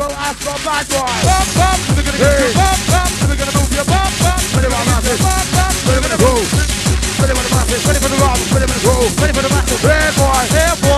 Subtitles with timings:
[0.00, 0.88] blow us from bad.
[0.88, 1.04] Bum
[1.60, 4.40] bum, we're gonna get you bum bum, we're gonna move you bum bum.
[4.56, 6.48] Ready for the masses, bum bum, we're gonna move.
[7.20, 9.52] Ready for the masses, ready for the rock, ready for the groove, ready for the
[9.52, 9.80] masses.
[9.84, 10.89] Hey boy, hey boy.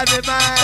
[0.00, 0.59] I'll be mine.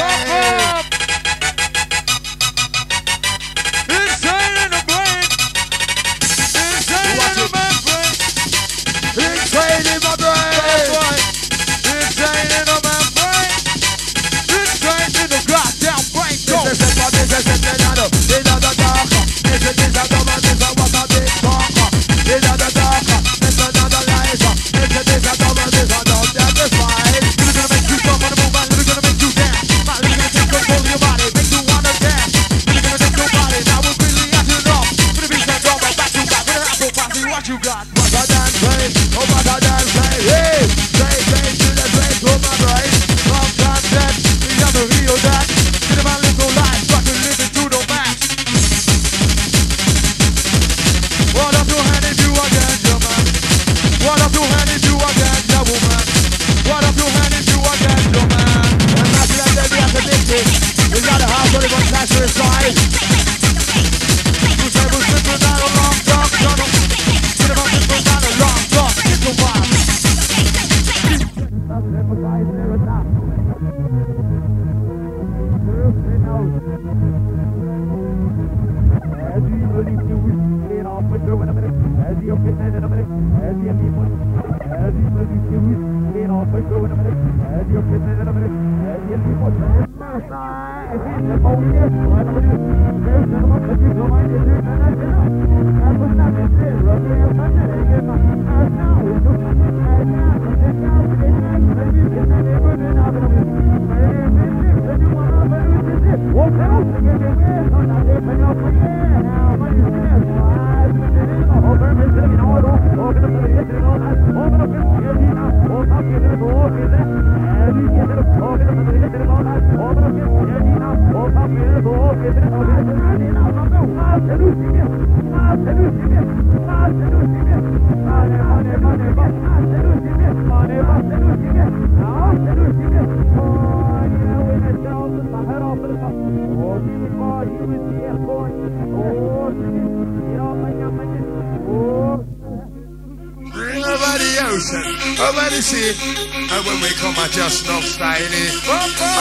[145.21, 145.97] over the sea.
[146.37, 148.53] And when we come at your snuff styling,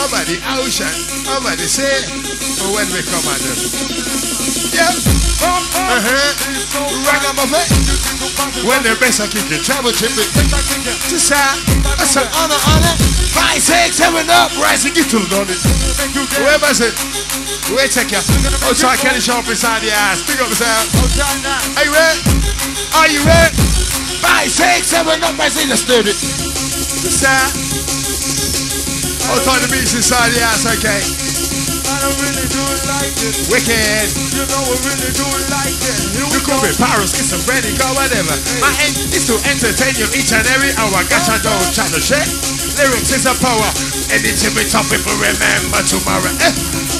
[0.03, 0.91] over the ocean,
[1.31, 2.03] over the sea.
[2.75, 3.59] When we come at them.
[4.75, 4.91] Yeah.
[5.45, 6.31] Uh-huh.
[7.07, 7.67] Ragamuffin.
[8.67, 10.29] When the bass I kicking, you, travel chip it.
[11.11, 11.59] To side.
[11.95, 12.95] That's an honor, honor.
[13.31, 14.51] Five, six, seven up.
[14.59, 15.63] Rise and get to the knowledge.
[16.35, 16.95] Whoever said.
[17.73, 18.19] Wait, check ya.
[18.67, 20.21] Oh, sorry, Kelly Sharp inside the ass.
[20.25, 20.85] Pick up yourself.
[21.77, 22.19] Are you ready?
[22.93, 23.64] Are you ready?
[24.25, 25.69] five, six, seven, up my seat.
[25.69, 26.09] Let's do it.
[26.09, 27.45] Just there.
[29.29, 30.65] Outside the beach, inside the ass.
[30.65, 31.01] okay.
[31.85, 33.45] I don't really do it like this.
[33.49, 34.05] Wicked.
[34.33, 36.17] You know I really do it like this.
[36.17, 38.33] Here you could be Paris, get some ready, go whatever.
[38.33, 38.61] Hey.
[38.61, 40.97] My aim is to entertain you each and every hour.
[41.05, 42.25] Gotcha, don't chat no shit.
[42.77, 43.69] Lyrics is a power.
[44.13, 46.33] Anything we top people remember tomorrow.
[46.41, 46.53] Eh.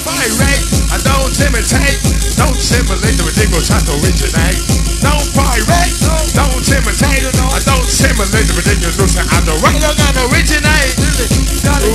[0.06, 1.98] By rate, I don't imitate.
[2.38, 4.62] Don't simulate the ridiculous, try to originate.
[5.02, 5.92] Don't pirate.
[6.32, 9.84] Don't imitate, I don't simulate the ridiculous notion I don't write.
[9.84, 10.96] I don't originate.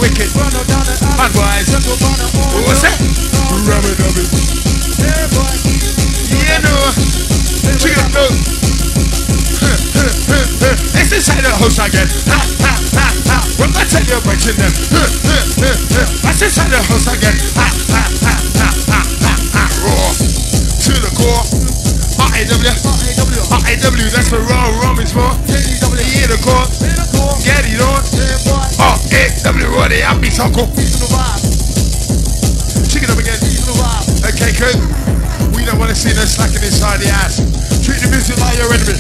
[0.01, 1.73] Wicked, unwise.
[2.69, 2.97] What's that?
[3.65, 4.25] Rubber dubby.
[6.31, 6.93] You know,
[7.81, 8.33] check it out.
[11.01, 12.09] It's inside the house again.
[12.29, 13.39] Ha ha ha ha.
[13.59, 14.73] When I tell you about them,
[16.29, 17.37] It's inside the house again.
[17.57, 18.30] Ha ha ha.
[23.71, 25.23] R-A-W, that's for raw rum is for.
[25.47, 26.67] Yeah, the core.
[27.47, 28.03] Get it on.
[28.83, 30.67] Oh, R-A-W, raw, the happy circle.
[32.91, 33.39] Chicken up again.
[34.27, 34.75] Okay, good.
[35.55, 37.39] We don't want to see no slacking inside the ass.
[37.87, 38.99] Treat the music like your enemy.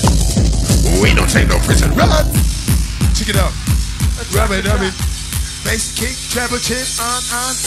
[1.02, 1.90] We don't take no prison.
[1.98, 2.06] Run.
[3.18, 3.50] Check it up.
[4.30, 4.94] Rub it, rub it.
[5.66, 7.58] Bass kick, treble chin, on, on.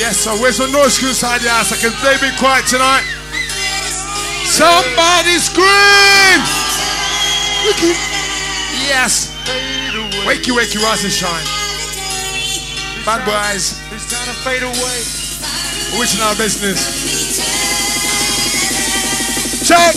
[0.00, 1.68] Yes, so where's the noise inside the ass?
[1.68, 3.21] I can they be quiet tonight?
[4.52, 5.64] Somebody scream!
[8.84, 9.32] Yes.
[10.28, 11.46] Wakey, wakey, rise and shine.
[13.00, 13.80] Bad boys.
[13.96, 14.98] It's time to fade away.
[15.96, 16.84] Which in our business?
[19.64, 19.96] Check!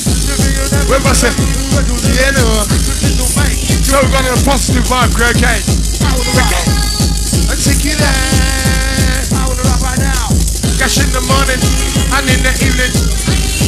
[0.87, 1.35] Where was it?
[2.15, 2.63] Yeah, no.
[3.83, 5.59] So we're got a positive vibe, great, okay?
[7.51, 9.19] Let's take it there.
[10.79, 11.59] Cash in the morning
[12.15, 13.54] and in the evening.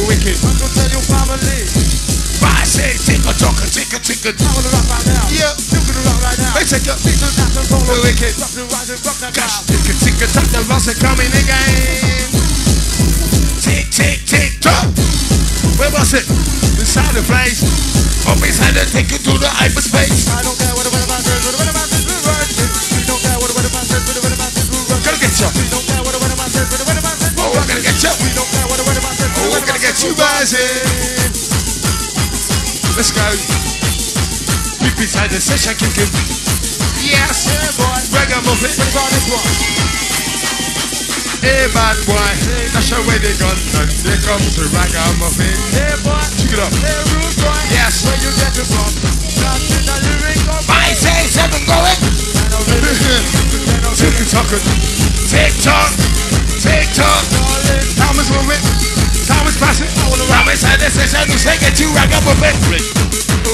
[0.00, 1.28] your Reggie now.
[1.28, 1.60] Wicked.
[2.40, 4.30] Five, six, ticka, ticka, ticka, ticka.
[5.30, 5.52] Yeah.
[6.54, 6.96] Let's take your
[8.02, 8.34] wicked.
[9.34, 12.30] Gas, ticka, ticka, tack, the vase coming again.
[13.60, 14.88] Tick, tick, tick, tock.
[15.76, 16.24] Where was it?
[16.80, 17.60] Inside the place.
[18.26, 20.28] Up inside the take it to the hyperspace.
[20.28, 20.79] Gonna
[30.40, 31.32] get in.
[32.96, 33.20] Let's go.
[34.80, 36.08] Deep inside the session kicking.
[37.04, 37.44] Yes.
[38.08, 38.72] Ragamuffin.
[41.44, 42.32] Hey, bad boy.
[42.72, 43.52] That's where they gun.
[43.84, 45.60] And there comes the ragamuffin.
[46.40, 46.72] Check it up.
[47.68, 48.00] Yes.
[50.64, 52.00] Five, six, seven, going.
[53.92, 54.48] Tick tock,
[55.28, 55.92] tick tock,
[56.64, 57.24] tick tock.
[57.96, 58.99] Time is moving,
[59.60, 59.92] time is passing.
[60.28, 62.56] Time is at this session to say get you ragamuffin.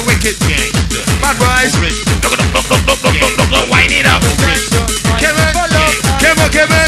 [0.06, 0.70] Wicked, gang.
[1.18, 1.74] bad boys.
[3.66, 4.22] Wind it up.
[5.18, 5.50] Kevin,
[6.22, 6.86] Kevin, Kevin,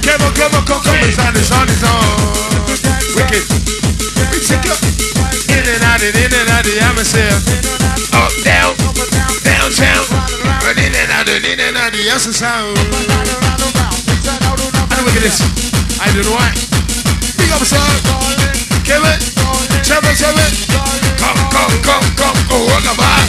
[0.00, 2.00] Kevin, Kevin, come, come inside the sun is on.
[3.16, 3.44] Wicked,
[4.32, 4.76] we take you
[5.52, 7.36] in and out, in and out the atmosphere.
[8.16, 8.72] Up, down,
[9.44, 10.04] downtown,
[10.64, 12.78] run in and out, in and out answer sound.
[12.78, 12.88] And
[15.04, 15.42] look at this.
[16.00, 16.75] I don't know why.
[17.36, 17.76] Big up, sir.
[17.76, 18.16] son.
[18.84, 19.18] Kevin,
[19.84, 20.52] Kevin, Kevin.
[21.20, 23.28] Come, come, come, come, go, rock about.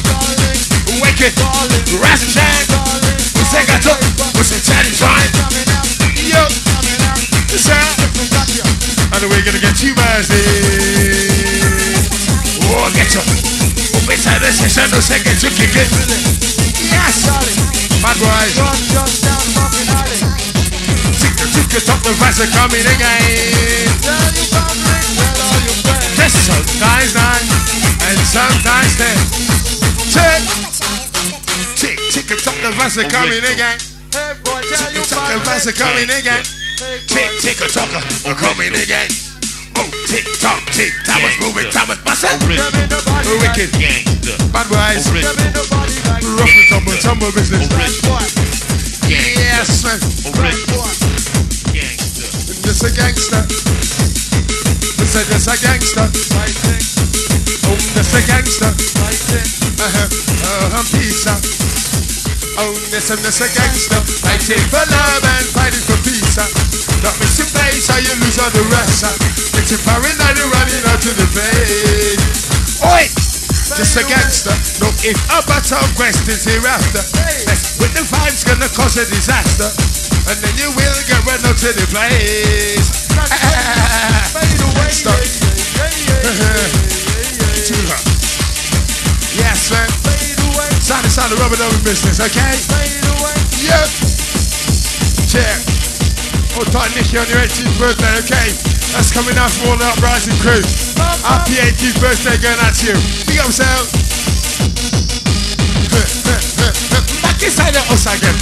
[1.02, 1.34] Wicked,
[2.00, 2.68] rise and shine.
[3.36, 4.00] We say, got up,
[4.36, 5.32] we say, chatty trying.
[6.16, 6.42] Yo,
[7.72, 8.00] out.
[9.14, 10.26] And we're gonna get you in.
[12.70, 13.22] Oh, get you.
[13.22, 15.90] Up inside the session, no second to kick it.
[16.92, 17.28] Yes.
[17.98, 18.16] Tick
[19.76, 20.47] the tick
[21.38, 23.88] the top the vase are coming again.
[26.18, 27.46] Just sometimes nine
[28.10, 29.18] and sometimes ten.
[30.10, 30.42] Tick,
[31.76, 33.78] tick, tick the top the vase are coming again.
[34.10, 36.44] Tick the top the vase are coming again.
[36.78, 39.10] Tick, tick a tocker, we're coming again.
[39.78, 42.38] Oh, tick tock, tick, time is moving, time is busting.
[43.42, 44.06] Wicked, gang,
[44.54, 45.10] bad boys.
[45.10, 47.66] Rough and tumble, tumble business.
[49.10, 51.17] Yes, man.
[52.78, 53.42] This a gangster.
[55.02, 56.06] This a, this a gangster.
[57.66, 58.70] Oh, this a gangster.
[58.70, 61.34] Uh-huh, uh-huh, pizza.
[62.62, 63.98] Oh, this and this a gangster.
[64.22, 66.46] Fighting for love and fighting for pizza.
[67.02, 69.10] Not missing place, how you lose all the rest.
[69.58, 72.14] Getting paranoid and running out to the bay.
[72.94, 73.10] Oi!
[73.74, 74.54] Just a gangster.
[74.86, 77.02] No if about some questions hereafter.
[77.50, 80.07] Mess with the vibes gonna cause a disaster.
[80.28, 83.08] And then you will get run out to the place.
[84.92, 85.16] Stop.
[87.64, 88.04] Too hot.
[89.40, 89.88] Yes, man.
[90.84, 92.60] Sound the sound of rubber dubbing business, okay?
[93.64, 93.88] Yep.
[95.32, 95.64] Check.
[96.60, 98.52] Oh, tight Nicky on your 18th birthday, okay?
[98.92, 100.60] That's coming out from all the uprising crew.
[101.24, 103.00] Happy 18th birthday going out to you.
[103.32, 103.88] Big up, yourself.
[107.38, 108.34] Bad inside the house again.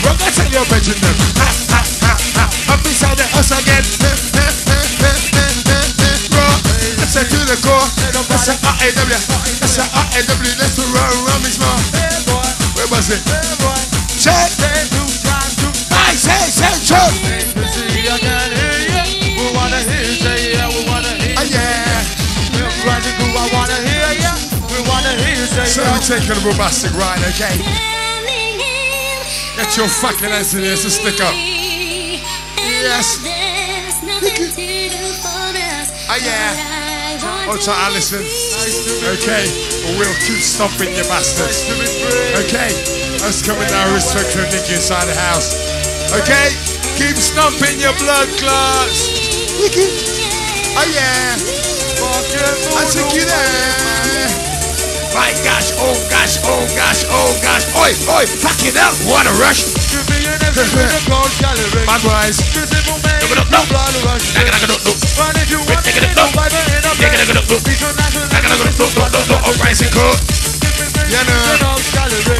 [0.00, 1.16] Run tell your bedroom them.
[2.72, 3.84] Up inside the house again.
[6.32, 6.56] Raw.
[6.96, 7.84] That's a to the core.
[8.08, 9.20] That's a R-A-W.
[9.60, 10.52] That's a R-A-W.
[10.56, 11.76] That's the run, run, is more.
[11.92, 12.40] Hey boy,
[12.72, 13.20] Where was it?
[14.16, 14.48] Check.
[14.48, 15.68] Say two times two.
[15.92, 17.04] I say to
[17.68, 19.04] see I can hear ya.
[19.36, 20.72] We wanna hear say yeah.
[24.24, 24.31] Oh,
[25.02, 25.92] So yeah.
[25.92, 27.58] we're taking a bombastic ride, okay?
[29.56, 31.34] Get your fucking ass in here, so stick up.
[32.56, 33.18] Yes.
[36.08, 36.72] Oh yeah.
[37.48, 38.22] Oh, to Alison.
[38.22, 39.44] Okay.
[39.98, 41.66] We'll keep stomping you bastards.
[41.66, 42.36] To be free.
[42.46, 42.70] Okay.
[43.26, 45.56] Us coming now, respect for Nicky inside the house.
[46.20, 46.54] Okay.
[46.96, 49.08] Keep stomping your blood clots.
[50.78, 51.62] Oh yeah.
[52.02, 53.31] Fuck yeah, I took you there.
[55.12, 57.68] My gosh, oh gosh, oh gosh, oh gosh.
[57.76, 58.96] Oi, oi, fuck it up.
[59.04, 59.68] What a rush.
[59.92, 61.84] To be an MC with a gold gallery.
[61.84, 62.40] My boys.
[62.56, 62.96] To simple
[63.28, 63.60] it up, no.
[63.68, 66.32] blood if you want Take to it be up, no no.
[66.32, 67.28] Bible in a Take it.
[67.28, 68.24] Be so nice and
[69.44, 70.16] Oh, rising cold.
[71.12, 71.36] Yeah, no.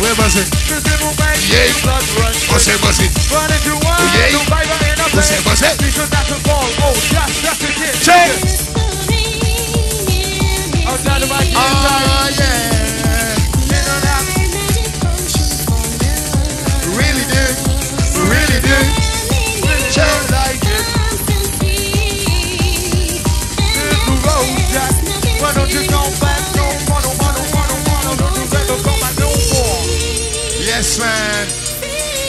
[0.00, 0.48] Where was it?
[0.48, 1.68] To simple man, Yeah.
[2.48, 3.12] What's it, what's it?
[3.12, 4.32] If you want Oh, yeah.
[4.32, 4.48] no
[4.80, 5.76] in a What's it, what's it?
[5.76, 5.92] Be
[10.92, 11.40] Outside of my.
[11.56, 13.32] Oh, yeah.
[16.92, 17.44] Really do.
[18.28, 18.76] Really do.
[19.88, 20.12] Check.
[20.28, 20.84] like it.
[23.72, 24.92] Little road jack.
[25.40, 28.36] Why don't you come back no more, no more, no more, no more, no Don't
[28.36, 29.80] you ever come back no more.
[30.60, 31.48] Yes, man.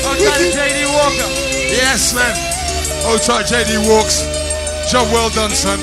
[0.08, 0.86] Outside of J.D.
[0.88, 1.28] Walker.
[1.68, 2.32] Yes, man.
[3.04, 4.24] Oh, sorry, JD Walks.
[4.90, 5.80] Job well done, son.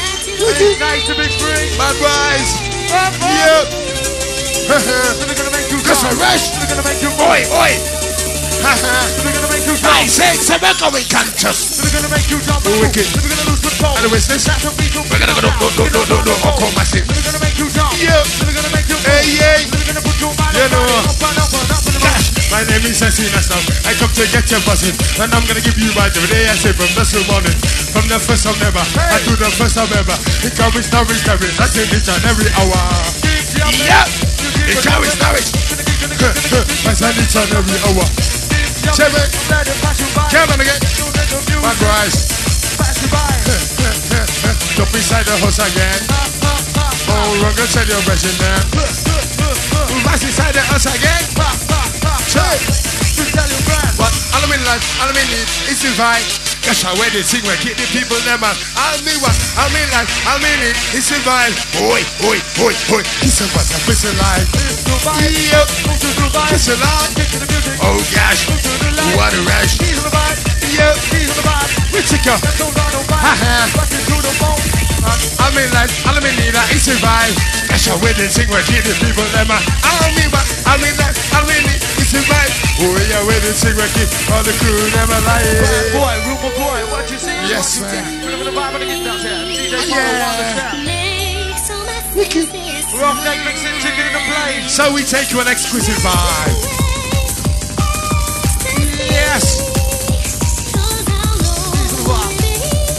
[0.44, 1.72] It's nice to be free.
[1.80, 3.16] Up, up.
[3.24, 3.64] Yep.
[4.68, 6.52] They're gonna make you a rush.
[6.56, 7.72] They're gonna make you Oi, oi.
[8.60, 11.80] They're gonna make you I say, it's a going contest.
[11.80, 12.64] They're gonna make you jump.
[12.64, 13.08] Wicked.
[13.08, 13.96] They're gonna lose control.
[13.96, 14.44] And what's this?
[14.44, 14.92] That's a beat.
[14.92, 17.08] We're gonna go, no, no, no, no, no, no, Uncle Massive.
[17.08, 17.92] They're gonna make you jump.
[17.96, 18.24] Yep.
[18.52, 18.73] Gonna
[22.54, 23.58] My name is Sasina Stam.
[23.82, 24.94] I come to get you buzzing.
[25.18, 27.50] And I'm gonna give you my day I say from this morning.
[27.90, 28.78] From the first of never.
[28.78, 30.14] I do the first of ever.
[30.46, 31.58] It carries Norwich, carries.
[31.58, 32.78] I take it on every hour.
[33.58, 34.06] Yep.
[34.70, 35.50] It carries Norwich.
[36.86, 38.06] I send it on every hour.
[38.06, 39.34] It.
[40.30, 40.78] Come on again.
[41.58, 42.22] Bad boys.
[44.78, 46.06] Jump inside the house again.
[47.10, 48.62] Oh, we're gonna tell your version now.
[50.06, 51.63] Pass inside the house again.
[52.34, 52.58] Check.
[53.94, 56.26] But all I mean life, all I mean it, it's a vibe.
[56.66, 58.58] That's how where they sing, we keep the people them man.
[58.74, 61.54] I mean what, I mean life, I mean it, it's a vibe.
[61.78, 64.50] Oi, oi, oi, oi, it's a what, it's a life.
[65.30, 65.68] Yep,
[66.50, 67.14] it's a life.
[67.86, 68.50] Oh gosh,
[69.14, 69.78] what a rush.
[69.78, 70.98] Yep,
[71.94, 72.34] we take a,
[73.14, 73.70] haha.
[75.38, 77.36] I mean life, all I mean it, it's a vibe.
[77.70, 79.62] That's how where they sing, we keep the people them man.
[79.86, 81.73] I mean what, I mean life, I mean
[82.16, 82.54] it, it's.
[82.80, 83.82] Oh yeah, where they sing, we
[84.34, 85.42] all the crew never lie.
[85.94, 87.30] Boy, Rupa boy, what you see?
[87.46, 88.04] Yes, What you man.
[88.04, 88.26] see?
[88.26, 90.70] Bring the vibe of the guitar, DJ Yeah.
[90.74, 90.94] Polo,
[93.00, 94.68] Rock neck mixing chicken in the plane.
[94.68, 96.54] So we take you an exquisite vibe.
[99.10, 99.44] Yes.
[100.24, 102.30] He's on the bar.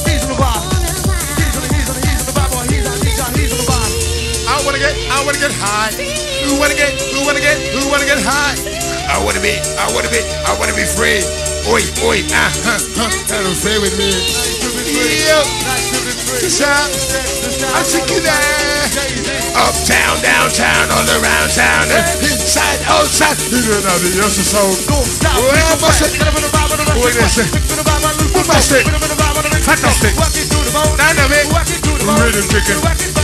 [0.04, 0.60] He's on the bar.
[0.60, 2.64] He's on the, he's on the, he's on the bar, boy.
[2.68, 3.88] He's on, he's on, he's on the bar.
[4.52, 5.92] I wanna get, I wanna get high.
[6.48, 8.85] Who wanna get, who wanna get, who wanna get high?
[9.10, 11.22] I wanna be, I wanna be, I wanna be free.
[11.66, 14.10] Oi, oi, ah, huh, huh, that'll stay with me.
[14.86, 16.50] Yeah, Nice to be free.
[16.50, 16.90] shout,
[17.74, 18.86] I take you there.
[19.56, 21.90] Uptown, downtown, all around town,
[22.22, 23.38] inside, outside.
[23.50, 24.74] You know the use of soul.
[24.92, 26.22] Well, bust it.
[27.00, 27.50] What is it?
[28.46, 28.86] Bust it.
[29.66, 30.14] Fantastic.
[30.98, 31.46] Dynamic.
[32.06, 33.15] Rhythm kicking.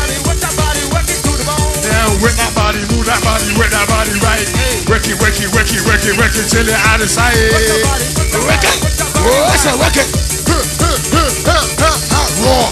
[2.21, 4.45] Work that body, move that body, work that body right.
[4.85, 7.33] Work it, work it, work it, work it, work it till you're out of sight.
[7.49, 8.77] Work it.
[9.25, 10.05] Oh, I said work it.
[10.45, 12.27] Huh, huh, huh, huh, huh, huh.
[12.45, 12.69] Raw.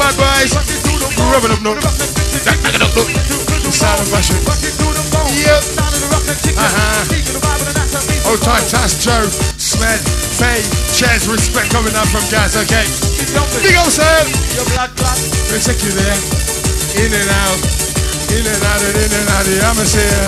[0.00, 0.56] Bad boys.
[0.56, 1.76] Rub it up, no.
[1.76, 3.04] Jack, knock it up, no.
[3.68, 4.40] Sound of fashion.
[4.40, 5.60] Yep.
[6.56, 7.04] Uh-huh.
[8.32, 9.28] Oh, tight, Tass, Joe,
[9.60, 10.00] Smed,
[10.40, 10.64] Faye,
[10.96, 12.88] Chaz, respect coming up from Gaz, okay.
[13.60, 14.24] Big old sir.
[15.52, 16.16] We'll take you there.
[17.04, 17.93] In and out.
[18.34, 20.26] In and out and in and out of the atmosphere.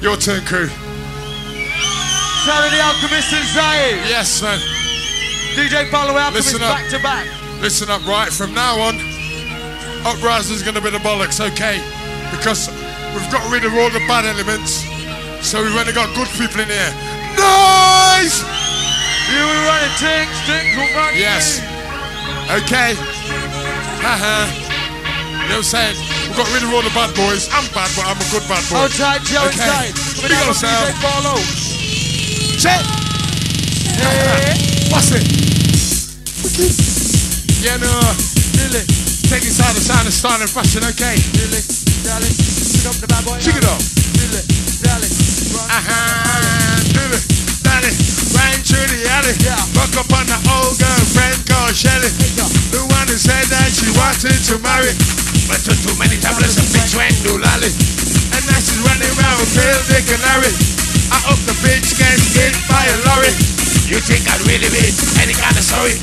[0.00, 0.68] Your turn, crew.
[2.46, 3.98] Saturday Alchemist and Zaire.
[4.06, 4.58] Yes, man.
[5.56, 6.76] DJ Polo Alchemist Listen up.
[6.76, 7.26] back to back.
[7.60, 8.30] Listen up, right?
[8.30, 8.94] From now on,
[10.06, 11.80] Uprising's going to be the bollocks, okay?
[12.30, 12.68] Because
[13.16, 14.84] We've got rid of all the bad elements.
[15.40, 16.92] So we've only got good people in here.
[17.32, 18.44] Noise!
[19.32, 21.60] You will run it, things, things will run Yes.
[22.52, 22.92] Okay.
[24.04, 24.65] Haha.
[25.46, 25.96] You know what I'm saying?
[26.26, 27.46] We've got rid of all the bad boys.
[27.54, 28.90] I'm bad, but I'm a good bad boy.
[28.98, 29.62] Tight, Joe Okay.
[29.62, 29.94] inside.
[30.18, 30.90] Big down sound.
[30.98, 31.38] Follow.
[32.58, 32.82] Check.
[33.94, 35.22] Hey, What's it?
[37.62, 37.94] Yeah, no.
[38.58, 38.82] Dilly,
[39.30, 41.14] Take out of sound and style and fashion, okay?
[41.30, 41.62] dilly,
[42.02, 42.30] dally.
[42.34, 43.38] Pick up the bad boy.
[43.38, 43.78] Check it out.
[44.82, 45.06] Dally.
[45.54, 45.62] Run.
[45.70, 46.66] Uh-huh.
[47.14, 47.22] It.
[47.62, 47.94] Daddy.
[48.34, 49.34] Ran through the alley.
[49.46, 49.62] Yeah.
[49.78, 52.10] Woke up on the old girlfriend called Shelly.
[52.74, 54.90] The one who said that she wanted to marry.
[55.46, 57.70] But took too many tablets and bitch went to lolly.
[58.34, 62.82] And now she's running around Bill, Dick and I hope the bitch gets hit by
[62.82, 63.30] a lorry.
[63.86, 64.90] You think I'd really be
[65.22, 65.94] any kind of sorry?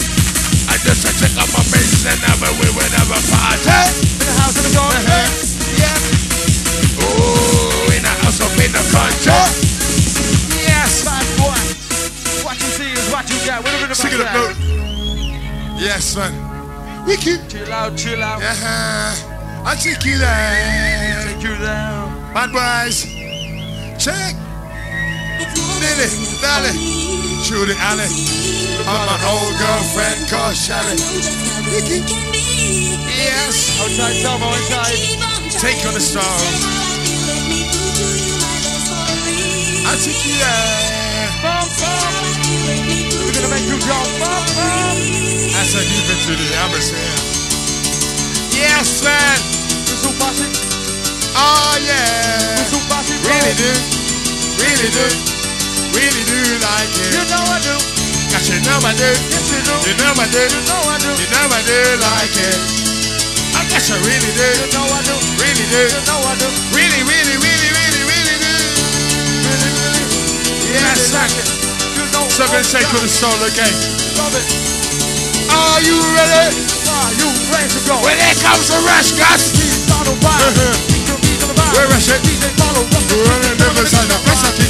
[0.71, 3.67] I just took up my bitch and never we would never party.
[3.67, 4.87] In the house in the door.
[4.87, 5.27] Uh-huh.
[5.75, 7.03] Yeah.
[7.03, 9.35] Oh, in a house up in the country.
[10.63, 11.03] Yes.
[11.03, 11.59] Bad boy.
[12.47, 13.59] What you see is what you get.
[13.59, 14.55] We're looking Sing it up.
[15.75, 16.31] Yes, man.
[17.05, 17.49] Wicked.
[17.49, 18.41] Chill out, chill out.
[18.41, 19.32] Uh-huh.
[19.65, 21.23] I'll take you there.
[21.23, 22.11] Take you down.
[22.33, 23.07] Bad boys.
[23.97, 24.35] Check.
[25.79, 26.09] Dilly,
[26.43, 26.75] dally.
[27.43, 28.11] Shoot it, alley.
[28.83, 30.99] I'm my old girlfriend called Shelly.
[33.07, 33.79] Yes.
[33.79, 34.99] Outside, Tomo inside.
[35.59, 36.83] Take on the stars.
[39.87, 41.29] I'll take you there.
[41.39, 42.13] Bum, bum.
[43.23, 44.11] We're gonna make you jump.
[44.19, 44.95] Bum, bum.
[45.55, 47.15] I deep into the atmosphere.
[48.51, 49.52] Yes, man.
[50.23, 50.47] Bossy.
[51.35, 52.55] Oh, ah, yeah.
[52.55, 53.19] Whistle bossy.
[53.27, 53.71] Really do.
[54.55, 55.03] Really do.
[55.91, 57.11] Really do like it.
[57.11, 57.75] You know I do.
[58.31, 59.03] Cause you know I do.
[59.03, 59.75] Yes, you do.
[59.83, 60.39] You know I do.
[60.47, 61.11] You know I do.
[61.19, 62.55] You know I do like it.
[63.59, 64.79] I guess I really You do.
[64.79, 65.15] know I do.
[65.43, 65.83] Really do.
[65.91, 66.47] You know I do.
[66.71, 68.53] Really, really, really, really, really do.
[69.43, 70.07] Really, really.
[70.71, 71.51] Yes, like it.
[71.99, 73.75] You know So I'm gonna take for the soul again.
[74.15, 74.47] Love it.
[75.51, 76.55] Are you ready?
[76.87, 77.99] Are you ready to go?
[78.07, 79.72] When here comes the rush, Gus.
[80.03, 80.35] Follow by.
[80.91, 81.79] Keep your knees on the vibe.
[81.79, 82.19] Where is it?
[82.27, 82.83] DJ follow.
[83.07, 84.19] We're on the river side, I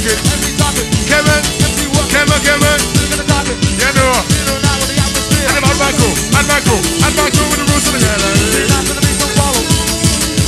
[0.06, 0.14] it.
[0.30, 0.86] Every topic.
[1.10, 1.90] Kevin, Every.
[2.06, 2.78] Kevin, Kevin.
[3.02, 3.58] Look at the topic.
[3.58, 4.14] You know.
[4.30, 5.50] You know now what the atmosphere.
[5.58, 6.14] And I'm back home.
[6.38, 6.84] I'm back home.
[7.02, 8.70] I'm back home with the rules of the It's game.
[8.70, 9.62] not gonna be no follow.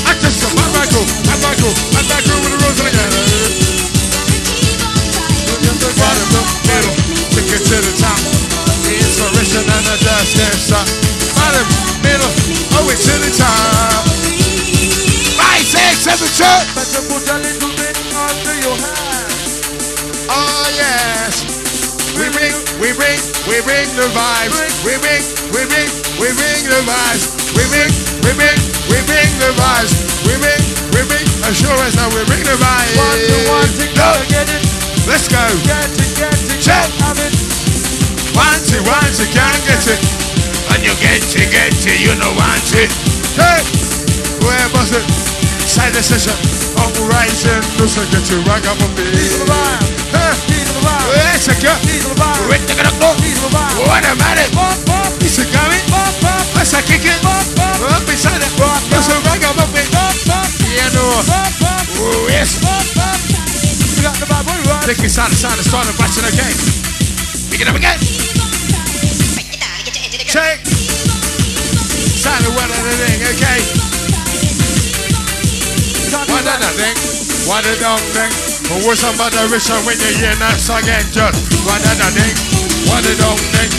[0.07, 0.55] I just come.
[0.55, 1.11] I'm back home.
[1.35, 1.77] I'm back home.
[1.99, 3.15] I'm back home with the rules of the game.
[5.99, 6.31] Bottom,
[6.71, 6.95] middle,
[7.35, 8.21] take it to the top.
[8.87, 10.87] The inspiration and the dust can't stop.
[11.35, 11.67] Bottom,
[12.07, 12.31] middle,
[12.79, 14.06] it's to the top.
[15.97, 16.69] Five, six, seven, eight.
[16.77, 19.33] Better put a little bit under your hand.
[20.29, 21.41] Oh yes.
[22.21, 23.17] We bring, we bring,
[23.49, 24.53] we bring the vibes.
[24.85, 25.25] We bring,
[25.57, 25.89] we bring,
[26.21, 27.25] we bring the vibes.
[27.57, 27.89] We bring,
[28.29, 28.59] we bring,
[28.93, 29.93] we bring the vibes.
[30.29, 30.61] We bring,
[30.93, 32.93] we bring, assurance that we bring the vibes.
[33.01, 34.11] One to one, to Go.
[34.29, 34.63] get it.
[35.09, 35.41] Let's go.
[35.65, 36.61] Get it, get it.
[36.61, 36.93] Check.
[37.01, 37.33] Have it.
[38.37, 40.01] Once you want you can't get it.
[40.77, 42.93] And you get it, get it, you know want it.
[43.33, 43.65] Hey,
[44.45, 45.26] where was it?
[45.77, 46.33] Side the session.
[46.81, 49.05] Operation, listen, get you rock up on on me.
[49.45, 49.85] vibe.
[50.09, 51.09] Hey, Keys on the vibe.
[51.37, 51.73] let's go.
[51.85, 52.49] Keys on the vibe.
[52.49, 53.13] We're taking a go.
[53.21, 53.85] Keys on the vibe.
[53.85, 54.51] What a minute.
[54.57, 55.85] Bump, bump, Is it coming?
[55.93, 57.21] bump, bump, Let's a kick it.
[57.21, 58.53] Up inside it.
[58.89, 59.85] Let's a rock up on me.
[60.73, 61.05] Yeah, no.
[61.05, 62.57] Oh, yes.
[62.65, 63.21] bump, bump.
[63.97, 64.81] You got the vibe, we run.
[64.89, 66.57] Take it side to side and start a again.
[67.53, 68.01] Pick it up again.
[70.25, 70.57] Check.
[72.17, 73.86] Side of one the thing, okay?
[76.47, 76.95] Of the thing.
[77.51, 78.31] One of the thing.
[78.71, 82.09] But what's about the rich when you hear that song again, just one of the
[82.15, 82.35] thing.
[82.87, 83.71] One of the thing.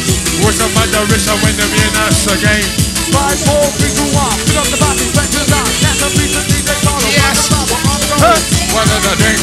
[0.44, 2.68] What's about the rich when you hear that song again?
[3.16, 4.36] Five, four, three, two, one.
[4.52, 5.64] Pick up the body, back to the down.
[5.80, 7.08] That's a piece of DJ Carlo.
[7.08, 7.40] Yes.
[7.56, 8.36] Rock the vibe, I'm Huh.
[8.36, 8.76] going.
[8.76, 9.38] One of the thing,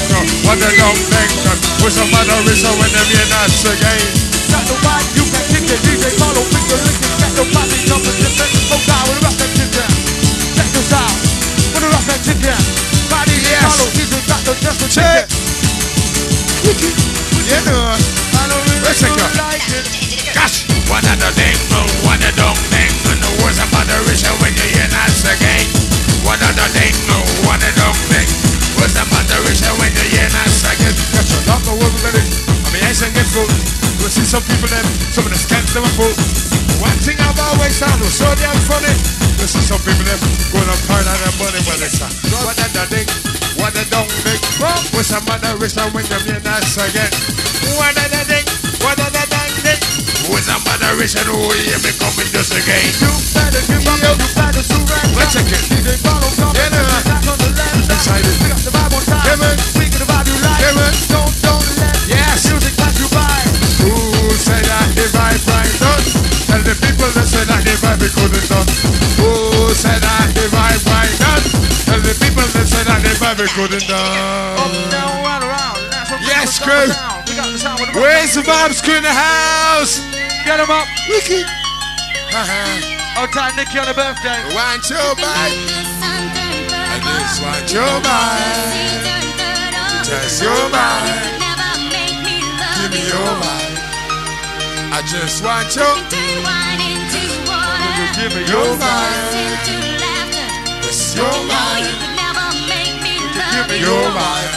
[0.44, 1.30] one of the thing.
[1.80, 4.04] What's about the rich when you hear that song again?
[4.52, 5.80] Got the vibe, you can kick it.
[5.80, 7.12] DJ Carlo, pick the lick it.
[7.24, 8.50] Get the body, jump and dip it.
[8.68, 9.92] Oh, God, we rock that shit down.
[10.60, 11.14] Check this out.
[11.72, 12.73] We rock that shit down.
[13.44, 13.76] Yes.
[14.24, 15.28] Got just the Check.
[16.64, 17.92] You know.
[17.92, 19.84] I don't really Let's take like it.
[20.32, 21.56] Gosh, one of the thing,
[22.08, 25.64] one of the thing, and the words about the rich when you hear that again.
[26.24, 26.94] One of the thing,
[27.44, 28.28] one of the thing,
[28.80, 30.96] words about the rich when you hear that again.
[30.96, 32.28] Your love, the world with it.
[32.64, 33.46] I mean, I ain't get full.
[34.00, 36.14] You'll see some people them, some of the scams them are.
[36.80, 38.92] One thing I've always found was so damn funny.
[39.38, 42.72] You see some people them going on of their money, but it's a one of
[42.72, 43.13] the of
[44.58, 44.94] the thing.
[44.94, 47.10] What's about the rich and when you hear that again.
[47.64, 48.46] Of the thing,
[48.82, 49.34] of the thing.
[50.44, 52.84] A mother vision, oh, yeah, me coming just again.
[53.00, 55.16] You better give up, you better surrender.
[55.16, 55.62] Let's check it.
[55.72, 56.84] DJ follow something, Yeah, no.
[56.84, 57.90] back on the left.
[57.90, 58.34] Excited.
[58.44, 59.24] We got the vibe on time.
[59.24, 59.56] Yeah, man.
[59.80, 60.60] We got the vibe you like.
[60.60, 60.92] Yeah, man.
[61.10, 62.44] Don't, don't let Yes.
[62.52, 63.40] music pass you by.
[63.88, 63.96] Who
[64.36, 66.04] said that the vibe right done?
[66.44, 68.68] Tell the people that said that the vibe couldn't done.
[69.24, 69.32] Who
[69.72, 70.82] said that the vibe
[73.02, 75.78] people that said that the vibe couldn't Up, down, round, around.
[75.90, 76.86] That's what we Yes, got crew.
[76.86, 77.30] the.
[77.30, 80.00] We got the sound with the Where's the vibes crew in the house?
[80.44, 80.86] Get 'em up.
[81.08, 81.42] Wiki.
[82.34, 83.20] Uh-huh.
[83.20, 84.38] Old time Nicky on the birthday.
[84.54, 85.54] Want your vibe?
[86.94, 89.04] I just want your vibe.
[90.04, 91.42] Just your vibe.
[92.80, 93.78] Give me your vibe.
[94.92, 95.94] I just want your,
[98.14, 99.32] Give me your your vibe.
[100.82, 102.03] Just your vibe.
[103.64, 104.52] Give me Your vibe.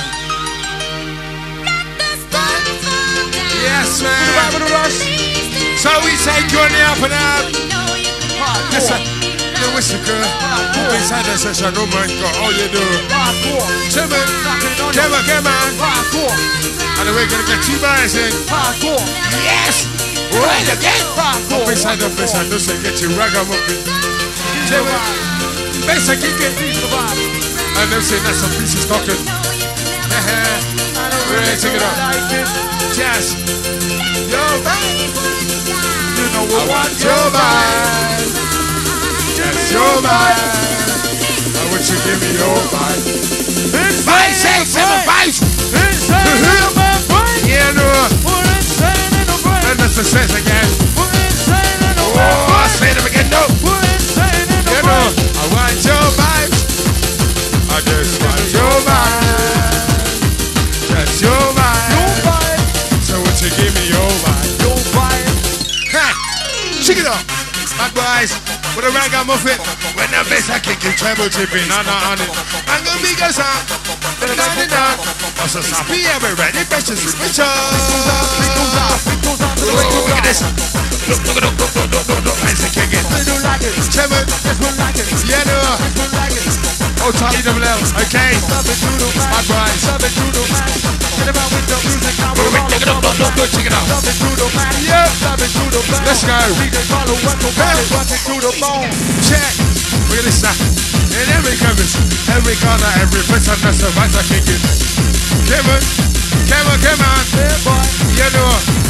[3.63, 4.11] Yes, man.
[4.51, 4.99] with the rush.
[5.79, 7.47] So we on the up and out.
[8.75, 8.99] Listen,
[9.31, 10.27] you wish you could.
[10.91, 12.83] Inside the session, oh my God, all you do.
[13.95, 15.69] Timmy, on come on, come on.
[15.79, 16.35] Hardcore.
[16.99, 18.33] And we're gonna get two bars in.
[19.39, 19.87] Yes!
[20.35, 20.99] Right again!
[21.15, 21.71] Hardcore.
[21.71, 23.87] Inside the place, I know say get you ragamuffin.
[24.67, 25.87] Give me the vibe.
[25.87, 26.57] Best I can get.
[26.59, 27.36] Piece of the vibe.
[27.79, 29.17] And them say that's some pieces talking.
[31.27, 31.91] Right, take it up.
[31.99, 32.47] Like it.
[32.95, 33.35] Yes.
[34.31, 35.11] Yo, vibe.
[36.17, 38.31] You know I want your vibe.
[39.35, 40.39] Yes, your vibe.
[41.51, 43.03] I want you to give me your vibe.
[44.07, 45.27] Five, six, seven, five.
[45.27, 47.43] Insane in my brain.
[47.43, 47.85] Yeah, no.
[48.23, 49.61] We're insane in the brain.
[49.67, 50.67] And that's the sense again.
[50.95, 52.71] We're insane in the Oh, I brain.
[52.71, 53.16] say them again,
[57.77, 59.21] I just want your vibe.
[60.89, 61.45] Just your.
[63.05, 64.01] So won't you give me your?
[64.65, 64.73] Your!
[66.81, 67.21] Check it out.
[67.77, 68.33] Bad boys.
[68.73, 69.61] With a ragamuffin.
[69.93, 72.33] When the bass I kick it, treble tipping on on it.
[72.65, 73.61] I'm gonna be good song.
[74.25, 74.97] Down and down.
[75.45, 77.53] Also, sloppy, every ready, precious, Oh,
[79.69, 80.41] way look at this.
[81.05, 82.37] Look, look, look, look, look, look, look, look.
[82.41, 83.05] I say, kick it.
[83.05, 83.77] They don't like it.
[83.93, 84.25] Treble.
[84.25, 85.05] This one like it.
[85.29, 86.16] Yeah, no.
[87.17, 87.81] Charlie double L.
[88.05, 88.37] Okay.
[89.49, 89.81] Boys.
[89.89, 90.13] Love it.
[91.25, 91.33] Get
[92.69, 93.89] take it up, look, look, check it out.
[94.85, 95.09] Yeah.
[96.05, 96.37] Let's go.
[99.25, 99.51] Check.
[100.13, 100.57] Look at.
[101.17, 101.97] In every crevice,
[102.29, 103.21] every corner, every
[103.65, 104.61] that's the vibes I kick it.
[105.49, 107.25] Come on, come on,
[107.65, 107.81] boy.
[108.13, 108.86] You know,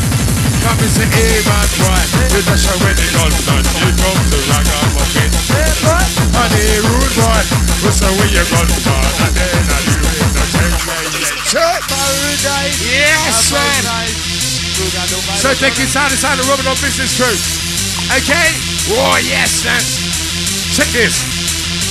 [0.64, 2.02] come and say, hey, man, boy.
[2.34, 5.32] You dash away the and you come to ragamuffin.
[5.84, 6.04] Boy.
[6.38, 7.44] Honey, rude boy,
[7.82, 9.10] what's away your gun, man?
[9.26, 11.50] And then I do it, no check, yeah, yeah.
[11.50, 11.82] Check.
[11.90, 12.78] Paradise.
[12.86, 13.84] Yes, man.
[13.84, 14.78] Paradise.
[14.78, 17.34] You got no So take it side to side, the rubbing on business crew.
[18.14, 18.50] Okay?
[18.94, 19.82] Oh, yes, then.
[20.74, 21.37] Check this.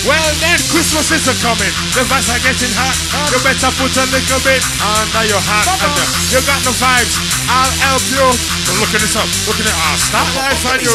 [0.06, 1.74] Well, then Christmas is a coming.
[1.90, 2.94] The vibes are getting hot.
[3.34, 5.66] You better put a little bit under your hat.
[5.66, 7.18] And, uh, you got the vibes.
[7.50, 8.22] I'll help you.
[8.66, 9.26] So look at this up.
[9.50, 9.74] Look at it.
[9.74, 10.94] I'll start life on you.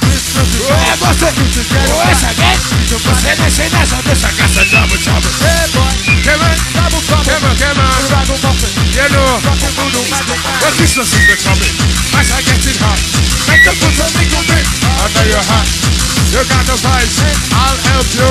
[0.00, 1.36] Christmas is yeah, boss it.
[1.36, 2.58] Yes, again.
[3.20, 5.32] Say this, say that, so this, I got some double trouble.
[5.44, 5.92] Yeah, boy.
[6.24, 6.56] Come on.
[6.72, 7.28] Double trouble.
[7.28, 8.00] Come on, come on.
[8.08, 8.72] Ragamuffin.
[8.96, 9.36] You know.
[9.44, 10.56] Rockin' voodoo magic man.
[10.64, 11.74] Well, Christmas is the coming.
[12.08, 13.00] Vibes are getting hot.
[13.52, 14.64] Better put a little bit
[15.04, 15.95] under your hat.
[16.36, 17.16] You got the vibes.
[17.56, 18.28] I'll help you.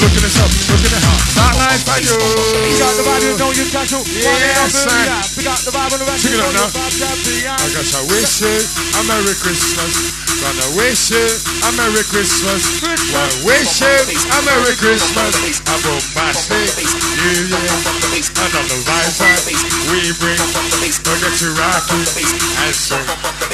[0.00, 0.48] Look at this up.
[0.72, 1.20] Look at the heart.
[1.36, 2.16] Start life on you.
[2.16, 4.00] You got the vibe, you know you got to.
[4.08, 5.20] Yes, man.
[5.36, 6.24] We got the vibe on the rest.
[6.24, 6.64] Check it out now.
[6.64, 10.16] I guess I wish you a Merry Christmas.
[10.40, 12.80] Gonna wish you a Merry Christmas.
[13.12, 15.36] Well, wish you a Merry Christmas.
[15.68, 17.68] A bombastic New Year.
[18.16, 19.44] And all the vibes that
[19.92, 20.40] we bring.
[20.40, 23.04] We'll get you rocking and swing.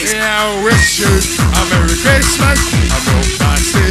[0.06, 2.62] Yeah, I wish you a Merry Christmas.
[2.62, 3.87] A bombastic New Year.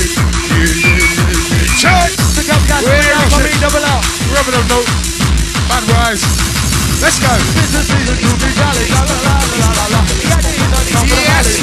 [1.78, 2.10] Check!
[2.34, 2.82] Pick up, guys.
[2.82, 4.02] Where Double L for me, double L.
[4.34, 4.90] Rubbing up note.
[5.70, 6.26] Bad rise.
[6.98, 7.30] Let's go.
[7.70, 8.90] This season to be jolly.
[8.90, 10.02] La la la la la la.
[10.02, 11.62] Got the heat on top of the Yes.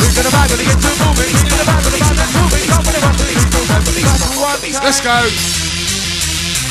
[0.00, 1.28] We're gonna vibe, moving.
[1.28, 2.64] We're gonna vibe, vibe, moving.
[4.80, 5.28] Let's go.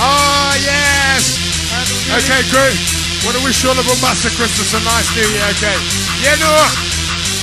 [0.02, 1.38] Oh, yes.
[2.10, 2.74] Okay, crew.
[3.22, 5.78] Want to wish you all a bombastic Christmas and nice New Year, okay?
[6.26, 6.50] Yeah, no.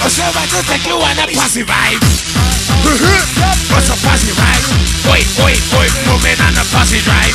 [0.03, 2.56] What's up, I don't think you want a pussy vibe.
[2.87, 4.65] What's a pussy vibe?
[5.11, 7.35] Oi, oi, oi, moving on drive.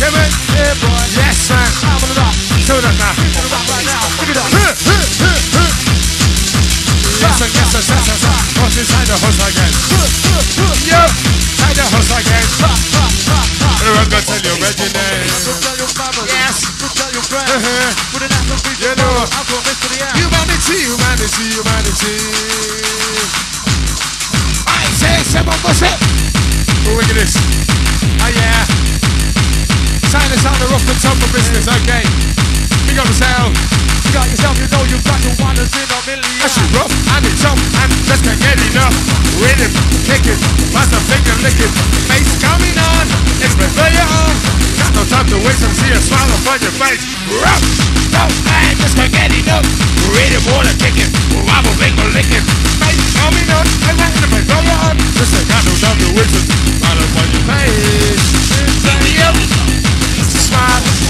[0.00, 0.30] Come on.
[0.56, 1.00] Yeah, boy.
[1.16, 1.68] Yes, man.
[1.84, 2.00] I'm.
[2.68, 3.12] Do that now.
[3.12, 4.04] Gonna rock right now.
[4.20, 4.48] Pick it up.
[7.20, 8.24] Yes, and yes, and yes, yes.
[8.60, 9.72] What's inside the house again?
[10.88, 12.46] Yo, inside the house again.
[13.80, 15.28] Everyone gonna tell you about your name.
[15.44, 16.22] Go tell your mama.
[16.28, 16.68] Yes.
[16.96, 17.48] Tell your friends.
[17.48, 18.12] Uh-huh.
[18.12, 19.24] Put an anthem beat You know.
[19.24, 20.16] I'll go miss to the end.
[20.20, 22.89] You want it humanity, humanity, humanity.
[25.30, 25.94] I say, seven percent.
[26.90, 27.36] Oh, look at this.
[28.18, 28.66] Oh, yeah.
[30.10, 32.02] Silence on the rough and tumble business, okay.
[32.86, 33.54] Big up yourself.
[34.06, 36.29] You got yourself, you know you've got your wonders in a million.
[36.40, 38.96] That's rough and it's up and just can't get enough.
[39.44, 39.68] Rhythm,
[40.08, 40.40] kicking,
[40.72, 41.68] master finger licking.
[42.08, 43.04] Bass coming on,
[43.44, 44.34] it's been your on.
[44.80, 47.04] Got no time to waste and see a smile upon your face.
[47.28, 47.60] Rough,
[48.16, 49.68] no, I just can't get enough.
[50.16, 51.12] Rhythm, water kicking,
[51.44, 52.44] wobble, wiggle, licking.
[52.80, 54.96] Bass coming on, and that's the been your on.
[55.20, 56.48] Just got no time to waste and
[56.80, 58.24] smile upon your face.
[59.12, 59.36] Yep.
[60.24, 61.09] Smile,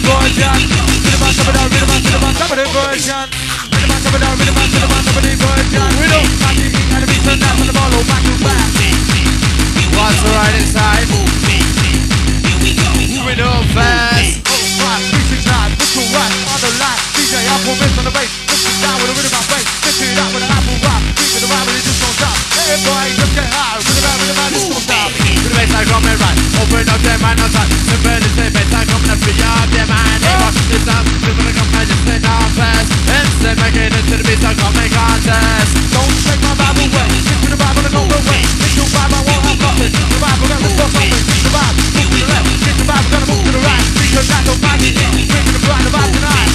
[17.71, 18.31] Apple Mix on the bass.
[18.51, 19.63] Mix it down with the rhythm of bass.
[19.87, 21.01] Mix it up with the Apple Rock.
[21.15, 22.35] Beat to the rhyme, and it just don't stop.
[22.67, 23.79] Everybody just get high.
[23.79, 25.07] Rhythm out, rhythm out, just don't stop.
[25.15, 26.37] To the bass, I come and right.
[26.59, 27.39] Open up their mind.
[27.39, 30.19] The bird is the bass, I come and free up their mind.
[30.19, 31.03] They rock this up.
[31.23, 32.91] They're gonna come and just sit down fast.
[33.07, 35.71] Instead, make it into the beat, I come and contest.
[35.95, 37.07] Don't take my Bible away.
[37.23, 38.41] Stick to the Bible and go away.
[38.59, 39.95] Make your Bible, I won't have nothing.
[39.95, 41.07] The Bible got to stop something.
[41.07, 42.51] To the Bible, move to the left.
[42.51, 43.85] To the Bible, gotta move to the right.
[43.95, 44.91] Because I don't find it.
[44.91, 46.50] Bring to the Bible tonight.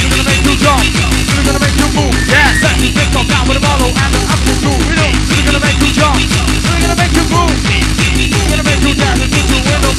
[0.00, 0.82] We're gonna make you jump.
[0.82, 2.10] We're gonna make you move.
[3.30, 4.10] Down with bottle and.
[4.10, 4.54] We
[5.30, 6.18] we're gonna make you jump.
[6.18, 7.54] We're gonna make you move.
[7.54, 9.92] We're gonna make you dance you the.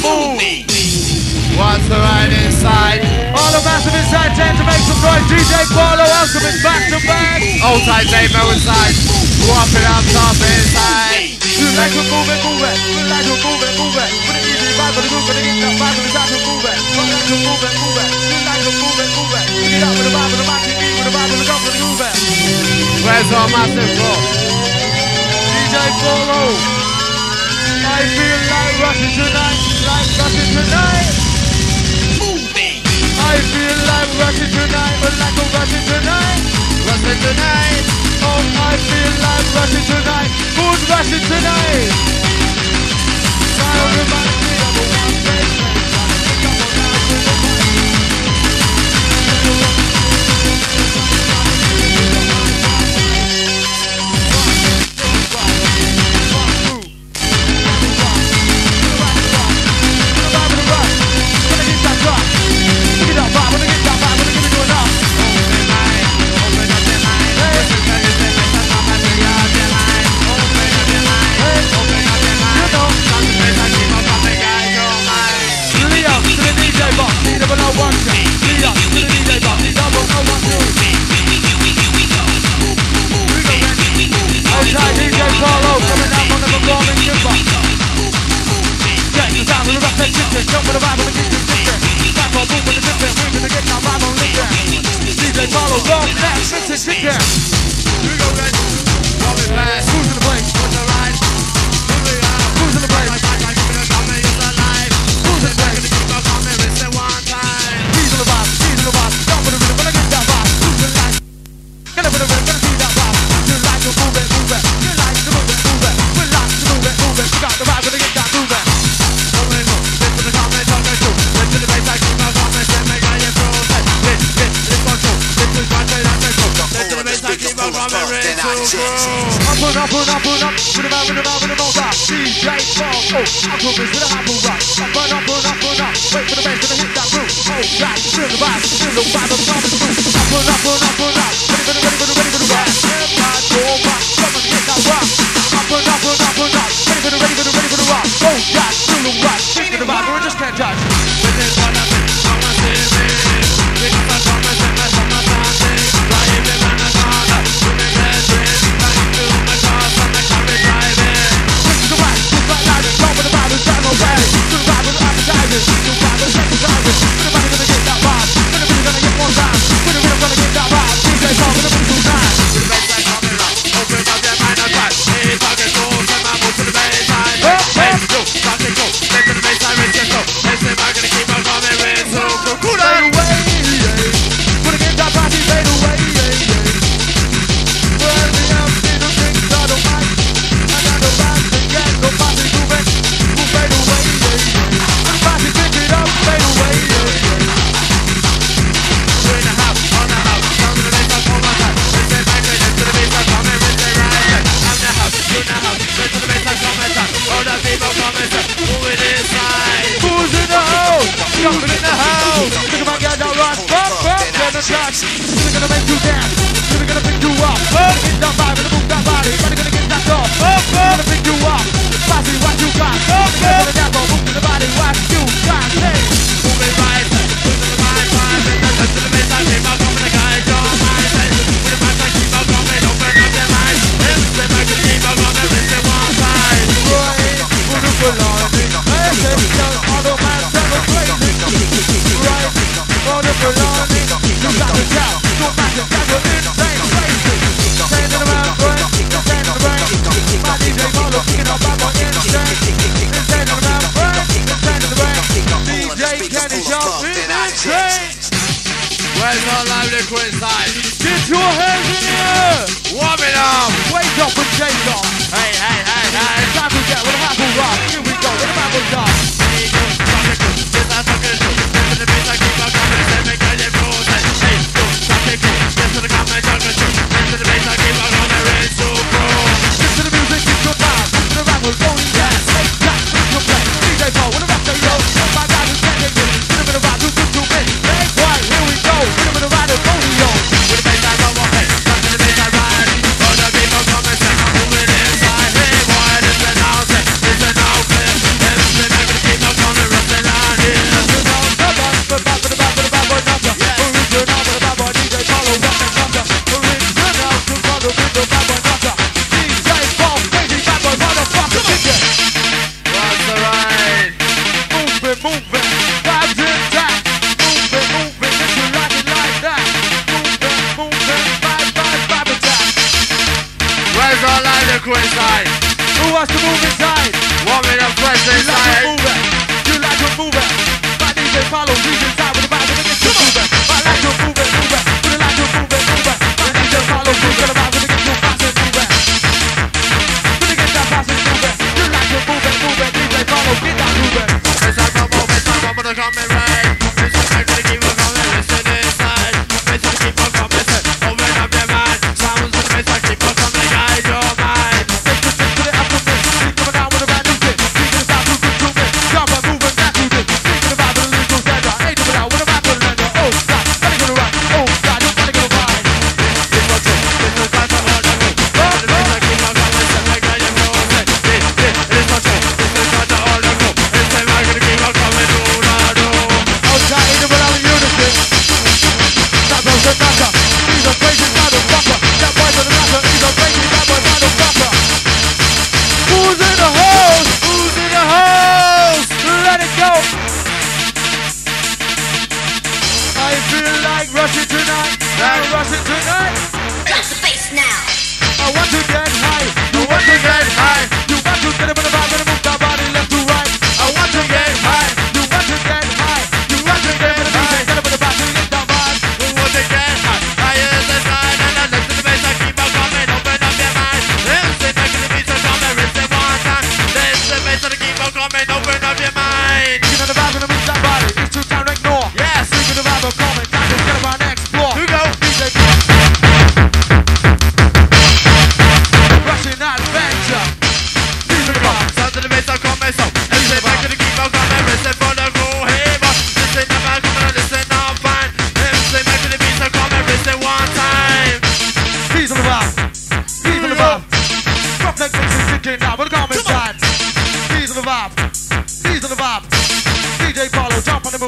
[1.56, 3.00] What's the right inside?
[3.32, 5.24] All the massive inside time to make some noise.
[5.32, 7.40] DJ Paulo Alchemist back to back.
[7.64, 9.11] Outside, they know inside.
[9.48, 11.34] Walk it up top inside.
[11.42, 12.78] You like to move it, move it.
[12.94, 14.10] You like to move it, move it.
[14.26, 16.30] Put it easy, vibe for the groove, for the get that vibe for the time
[16.30, 16.78] to move it.
[16.78, 18.10] You like to move it, move it.
[18.12, 19.46] You like to move it, move it.
[19.50, 21.60] Pick it up with the vibe, with the mic, with the vibe, with the drum,
[21.62, 22.14] for the groove it.
[23.02, 24.10] Where's all massive go?
[25.50, 26.42] DJ Paulo.
[27.82, 29.58] I feel like rushing tonight,
[29.90, 31.32] like rushing tonight.
[33.22, 36.40] I feel like rushing tonight, but like a rushing tonight.
[36.86, 38.11] Rushing tonight.
[38.24, 40.30] Oh, I feel like rushing tonight.
[40.56, 41.90] Who's rushing tonight?
[43.56, 45.46] Try to remind me of a one day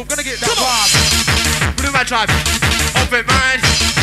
[0.05, 1.77] I'm gonna get that vibe.
[1.79, 2.29] Blue my tribe,
[3.01, 3.94] open mind.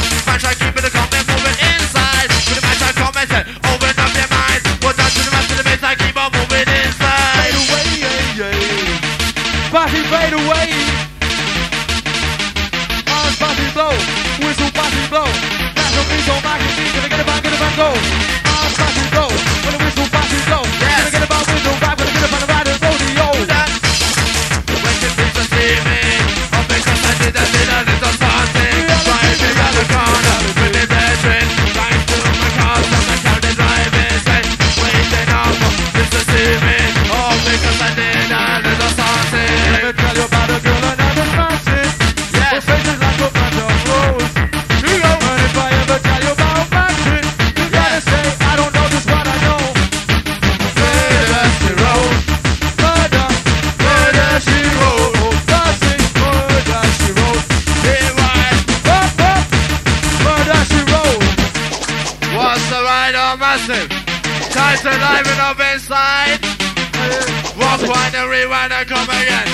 [68.92, 69.48] Come again.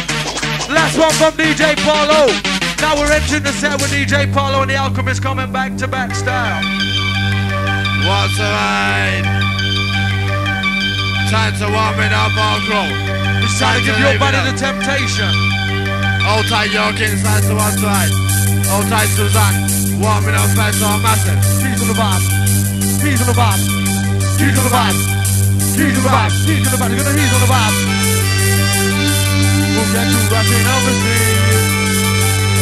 [0.74, 2.34] Last one from DJ Paulo.
[2.82, 6.16] Now we're entering the set with DJ Paulo and the Alchemist coming back to back
[6.18, 6.66] style.
[8.02, 9.26] What's the ride?
[11.30, 12.90] Time to warm it up our crew.
[13.46, 15.30] It's time to give your body the temptation.
[16.26, 18.12] Hold tight, Yorkin, side to one side.
[18.74, 20.02] Hold tight, Suzanne.
[20.02, 21.38] Warming up, to our massive.
[21.62, 22.26] Keys on the vibe.
[23.02, 23.62] Keys on the vibe.
[24.38, 24.98] Keys on the vibe.
[25.78, 26.34] Keys on the vibe.
[26.46, 26.94] Keys on the vibe.
[26.98, 27.97] He's on the vibe.
[29.88, 31.64] Get you rushing overseas.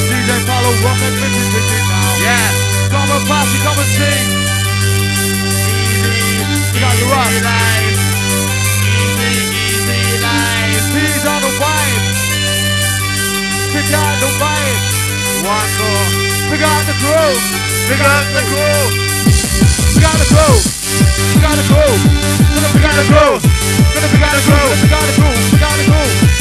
[0.09, 2.21] DJ Paulo, and make it ticket now.
[2.21, 2.49] Yeah.
[2.93, 4.29] Come and party, come and sing.
[5.65, 7.25] Easy, We got the rock.
[7.25, 7.97] easy life.
[8.85, 10.85] Easy, easy life.
[10.93, 12.03] He's on the vibe.
[13.73, 14.79] Kick out the vibe.
[15.49, 16.05] One more.
[16.53, 17.41] We got the groove.
[17.89, 18.93] We got the groove.
[19.97, 20.63] We got the groove.
[21.33, 22.01] We got the groove.
[22.75, 23.41] We got the groove.
[23.41, 24.77] We got the groove.
[24.77, 25.41] We got the groove.
[25.51, 26.34] We got the groove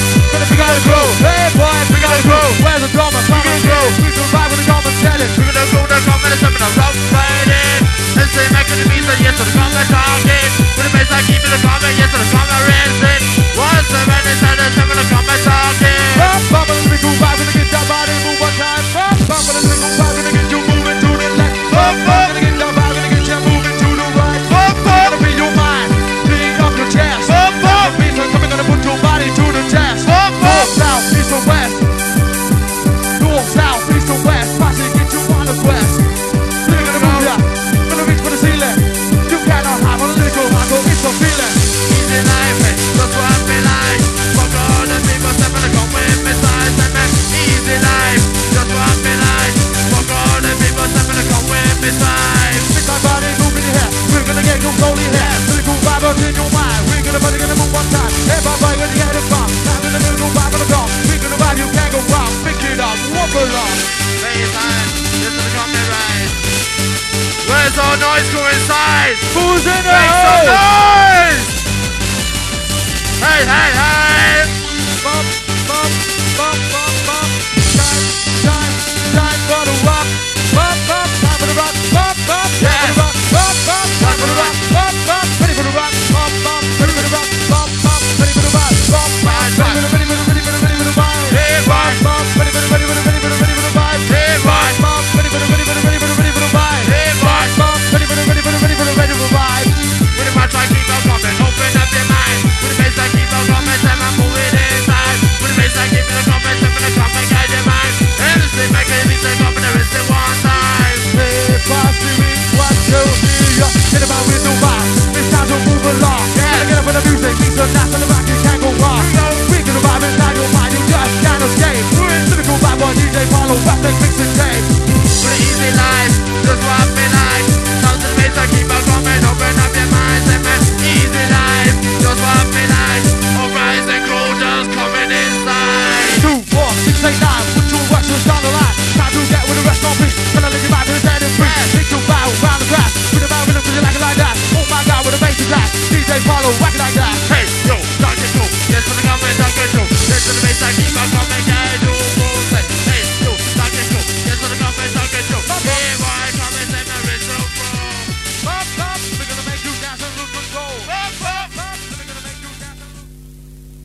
[0.54, 1.02] we gotta grow.
[1.18, 1.78] Hey boy.
[1.90, 2.46] we gotta grow.
[2.62, 3.18] Where's the drama?
[3.26, 3.84] We gotta grow.
[4.06, 5.34] We survive with the drama challenge.
[5.34, 6.68] We gotta grow the drama and stamina.
[6.78, 7.82] Rock fighting.
[8.14, 11.26] Let's say back to the beat that yes, the drama talking, With the bass I
[11.26, 13.22] keep in the drama, yes, the drama raising.
[13.58, 15.02] What's the man inside the stamina?
[15.10, 15.73] Drama target.